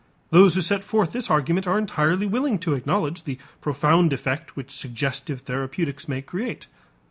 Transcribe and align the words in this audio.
Those 0.31 0.55
who 0.55 0.61
set 0.61 0.83
forth 0.83 1.11
this 1.11 1.29
argument 1.29 1.67
are 1.67 1.77
entirely 1.77 2.25
willing 2.25 2.57
to 2.65 2.73
acknowledge 2.73 3.21
the 3.23 3.37
profound 3.61 4.11
effect 4.13 4.55
which 4.55 4.71
suggestive 4.71 5.41
therapeutics 5.41 6.07
may 6.09 6.23
create. 6.23 6.65